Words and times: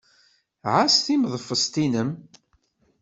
Ɛass 0.73 0.95
timeḍfest-nnem. 1.05 2.09